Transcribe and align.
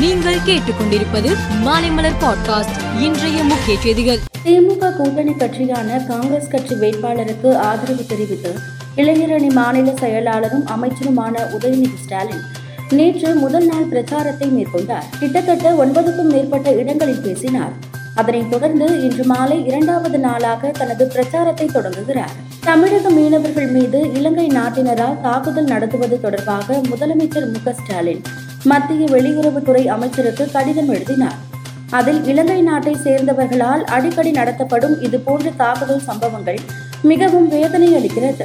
நீங்கள் 0.00 0.38
கேட்டுக்கொண்டிருப்பது 0.46 1.36
மாலைமலர் 1.64 2.12
பாட்காஸ்ட் 2.20 3.00
இன்றைய 3.00 3.44
முக்கிய 3.44 3.80
செய்திகள். 3.80 4.18
திமுக 4.44 4.96
கூட்டணி 4.96 5.32
கட்சியான 5.32 5.98
காங்கிரஸ் 5.98 6.48
கட்சி 6.48 6.74
வேட்பாளருக்கு 6.74 7.54
ஆதரவு 7.54 8.04
தெரிவித்து 8.08 8.58
இளைஞரணி 8.96 9.52
மாநில 9.52 9.90
செயலாளரும் 9.90 10.64
அமைச்சருமான 10.66 11.40
உதயநிதி 11.58 11.96
ஸ்டாலின் 12.04 12.40
நேற்று 12.90 13.34
முதல் 13.34 13.66
நாள் 13.66 13.82
பிரச்சாரத்தை 13.82 14.48
மேற்கொண்டார். 14.48 15.04
கிட்டத்தட்ட 15.18 15.72
ஒன்பதுக்கும் 15.72 16.30
மேற்பட்ட 16.30 16.72
இடங்களில் 16.72 17.20
பேசினார். 17.20 17.72
அதனைத் 18.14 18.50
தொடர்ந்து 18.50 19.02
இன்று 19.02 19.24
மாலை 19.24 19.66
இரண்டாவது 19.66 20.18
நாளாக 20.18 20.68
தனது 20.68 21.06
பிரச்சாரத்தை 21.06 21.66
தொடங்குகிறார். 21.66 22.46
தமிழக 22.60 23.10
மீனவர்கள் 23.10 23.70
மீது 23.70 24.12
இலங்கை 24.12 24.46
நாட்டினரால் 24.46 25.20
தாக்குதல் 25.20 25.64
நடத்துவது 25.64 26.20
தொடர்பாக 26.20 26.80
முதலமைச்சர் 26.90 27.64
மு 27.64 27.72
ஸ்டாலின் 27.72 28.22
மத்திய 28.64 29.06
வெளியுறவுத்துறை 29.06 29.86
அமைச்சருக்கு 29.86 30.50
கடிதம் 30.50 30.88
எழுதினார். 30.88 31.36
அதில் 31.90 32.24
இலங்கை 32.24 32.62
நாட்டை 32.62 32.96
சேர்ந்தவர்களால் 33.04 33.84
அடிக்கடி 33.84 34.30
நடத்தப்படும் 34.30 35.00
இதுபோன்ற 35.00 35.50
தாக்குதல் 35.56 36.00
சம்பவங்கள் 36.00 36.58
மிகவும் 37.02 37.48
வேதனை 37.48 37.94
அளிக்கிறது. 37.94 38.44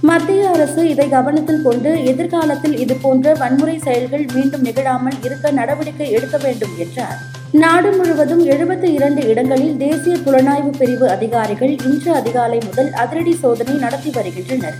மத்திய 0.00 0.50
அரசு 0.50 0.88
இதை 0.88 1.08
கவனத்தில் 1.08 1.62
கொண்டு 1.62 2.04
எதிர்காலத்தில் 2.04 2.78
இது 2.78 2.94
போன்ற 2.94 3.34
வன்முறை 3.34 3.78
செயல்கள் 3.78 4.26
மீண்டும் 4.34 4.60
நிகழாமல் 4.60 5.14
இருக்க 5.22 5.50
நடவடிக்கை 5.50 6.10
எடுக்க 6.10 6.36
வேண்டும் 6.36 6.70
என்றார். 6.78 7.18
நாடு 7.52 7.96
முழுவதும் 7.96 8.46
எழுபத்தி 8.46 8.84
இரண்டு 8.84 9.28
இடங்களில் 9.28 9.76
தேசிய 9.76 10.16
புலனாய்வு 10.16 10.70
பிரிவு 10.78 11.10
அதிகாரிகள் 11.10 11.76
இன்று 11.84 12.14
அதிகாலை 12.14 12.58
முதல் 12.64 12.92
அதிரடி 12.92 13.34
சோதனை 13.34 13.74
நடத்தி 13.74 14.10
வருகின்றனர். 14.10 14.74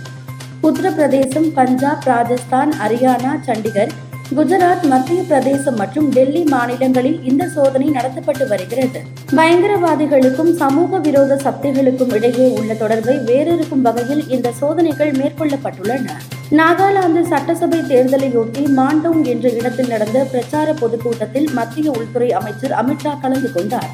உத்தரப்பிரதேசம் 0.63 1.53
பஞ்சாப் 1.53 2.03
ராஜஸ்தான் 2.03 2.71
ஹரியானா 2.71 3.33
சண்டிகர் 3.47 3.89
குஜராத் 4.31 4.83
மத்திய 4.83 5.21
பிரதேசம் 5.21 5.75
மற்றும் 5.75 6.09
டெல்லி 6.09 6.43
மாநிலங்களில் 6.43 7.23
இந்த 7.23 7.47
சோதனை 7.47 7.89
நடத்தப்பட்டு 7.89 8.47
வருகிறது. 8.47 8.99
பயங்கரவாதிகளுக்கும் 9.35 10.55
சமூக 10.55 10.97
விரோத 10.97 11.35
சக்திகளுக்கும் 11.35 12.13
இடையே 12.13 12.47
உள்ள 12.59 12.73
தொடர்பை 12.73 13.17
வேறொருக்கும் 13.17 13.81
வகையில் 13.81 14.29
இந்த 14.29 14.51
சோதனைகள் 14.51 15.11
மேற்கொள்ளப்பட்டுள்ளன. 15.11 16.07
நாகாலாந்து 16.51 17.21
சட்டசபை 17.27 17.79
தேர்தலையொட்டி 17.79 18.63
மாண்டோங் 18.77 19.25
என்ற 19.25 19.49
இடத்தில் 19.49 19.87
நடந்த 19.87 20.23
பிரச்சார 20.31 20.73
பொதுக்கூட்டத்தில் 20.73 21.49
மத்திய 21.53 21.91
உள்துறை 21.91 22.31
அமைச்சர் 22.31 22.71
அமித்ஷா 22.71 23.19
கலந்து 23.19 23.51
கொண்டார். 23.51 23.89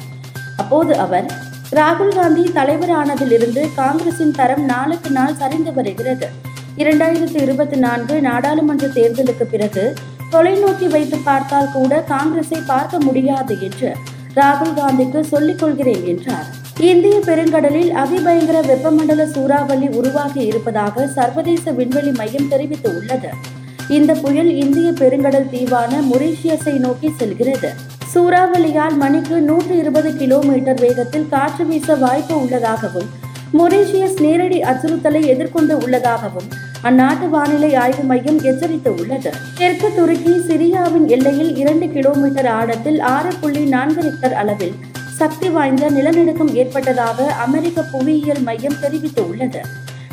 அப்போது 0.56 0.96
அவர் 0.96 1.26
ராகுல் 1.72 2.14
காந்தி 2.14 2.42
தலைவரானதிலிருந்து 2.42 3.64
காங்கிரசின் 3.74 4.30
தரம் 4.30 4.64
நாளுக்கு 4.64 5.10
நாள் 5.10 5.34
சரிந்து 5.34 5.72
வருகிறது. 5.72 6.28
இரண்டாயிரத்தி 6.76 7.40
இருபத்தி 7.40 7.76
நான்கு 7.76 8.20
நாடாளுமன்ற 8.20 8.86
தேர்தலுக்கு 8.86 9.44
பிறகு 9.44 9.94
தொலைநோக்கி 10.30 10.88
வைத்து 10.88 11.18
பார்த்தால் 11.18 11.72
கூட 11.72 12.00
காங்கிரஸை 12.00 12.62
பார்க்க 12.66 12.98
முடியாது 12.98 13.56
என்று 13.60 13.96
ராகுல் 14.34 14.76
காந்திக்கு 14.76 15.20
சொல்லிக் 15.20 15.58
கொள்கிறேன் 15.58 16.04
என்றார். 16.06 16.46
இந்திய 16.78 17.20
பெருங்கடலில் 17.26 17.90
அதிபயங்கர 18.02 18.58
வெப்பமண்டல 18.60 19.24
சூறாவளி 19.26 19.88
உருவாகி 19.88 20.42
இருப்பதாக 20.44 21.06
சர்வதேச 21.06 21.72
விண்வெளி 21.72 22.10
மையம் 22.10 22.50
தெரிவித்துள்ளது. 22.50 23.30
இந்த 23.88 24.14
புயல் 24.14 24.50
இந்திய 24.56 24.90
பெருங்கடல் 24.90 25.48
தீவான 25.50 25.92
மொரீஷியஸை 26.12 26.72
நோக்கி 26.72 27.12
செல்கிறது. 27.18 27.70
சூறாவளியால் 28.14 28.96
மணிக்கு 28.96 29.40
நூற்று 29.40 29.78
இருபது 29.78 30.16
கிலோமீட்டர் 30.16 30.80
வேகத்தில் 30.80 31.28
காற்று 31.28 31.64
வீச 31.64 31.94
வாய்ப்பு 31.94 32.40
உள்ளதாகவும் 32.40 33.10
மொரீஷியஸ் 33.58 34.20
நேரடி 34.20 34.60
அச்சுறுத்தலை 34.60 35.26
எதிர்கொண்டு 35.26 35.76
உள்ளதாகவும் 35.76 36.48
அந்நாட்டு 36.82 37.28
வானிலை 37.28 37.74
ஆய்வு 37.74 38.02
மையம் 38.02 38.42
எச்சரித்து 38.42 38.94
உள்ளது 38.94 39.30
தெற்கு 39.58 39.92
துருக்கி 39.96 40.34
சிரியாவின் 40.48 41.06
எல்லையில் 41.06 41.56
இரண்டு 41.56 41.86
கிலோமீட்டர் 41.86 42.46
ஆழத்தில் 42.46 43.00
ஆறு 43.00 43.32
புள்ளி 43.40 43.64
நான்கு 43.64 44.02
ரிக்டர் 44.02 44.32
அளவில் 44.32 44.74
சக்தி 45.16 45.48
வாய்ந்த 45.48 45.90
நிலநடுக்கம் 45.90 46.54
ஏற்பட்டதாக 46.54 47.26
அமெரிக்க 47.32 47.82
புவியியல் 47.82 48.42
மையம் 48.42 48.78
தெரிவித்துள்ளது. 48.82 49.60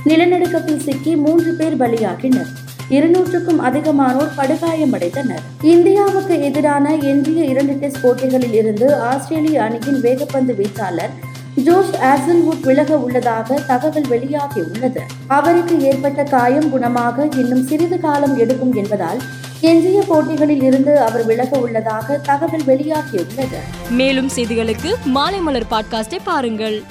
நிலநடுக்கத்தில் 0.05 0.77
சிக்கி 0.77 1.15
மூன்று 1.15 1.53
பேர் 1.53 1.77
பலியாகினர். 1.77 2.49
இருநூற்றுக்கும் 2.89 3.61
அதிகமானோர் 3.61 4.35
படுகாயமடைந்தனர். 4.37 5.45
இந்தியாவுக்கு 5.61 6.41
எதிரான 6.41 6.95
எஞ்சிய 6.95 7.43
இரண்டு 7.43 7.73
டெஸ்ட் 7.73 8.01
போட்டிகளில் 8.01 8.53
இருந்து 8.53 8.95
ஆஸ்திரேலிய 8.95 9.63
அணியின் 9.63 10.01
வேகப்பந்து 10.01 10.55
வீச்சாளர் 10.55 11.15
ஜோஷ் 11.65 11.93
ஆசல்வுட் 12.01 12.61
விலக 12.61 12.97
உள்ளதாக 12.97 13.59
தகவல் 13.67 14.07
வெளியாகியுள்ளது 14.09 15.01
அவருக்கு 15.27 15.81
ஏற்பட்ட 15.81 16.23
காயம் 16.23 16.69
குணமாக 16.73 17.35
இன்னும் 17.35 17.67
சிறிது 17.67 17.99
காலம் 17.99 18.37
எடுக்கும் 18.37 18.73
என்பதால் 18.73 19.21
எஞ்சிய 19.61 20.03
போட்டிகளில் 20.07 20.63
இருந்து 20.63 20.99
அவர் 20.99 21.25
விலக 21.25 21.59
உள்ளதாக 21.59 22.17
தகவல் 22.17 22.65
வெளியாகியுள்ளது 22.65 23.59
மேலும் 23.89 24.29
செய்திகளுக்கு 24.29 24.93
மாலை 25.05 25.39
மலர் 25.39 25.69
பாட்காஸ்டை 25.71 26.19
பாருங்கள். 26.23 26.83